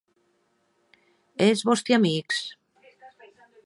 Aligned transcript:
E 1.43 1.51
es 1.57 1.63
vòsti 1.71 1.99
amics? 2.01 2.43